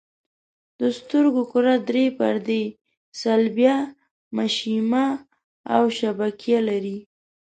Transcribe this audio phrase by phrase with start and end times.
[0.79, 2.63] د سترګو کره درې پردې
[3.21, 3.77] صلبیه،
[4.37, 5.07] مشیمیه
[5.75, 6.97] او شبکیه لري.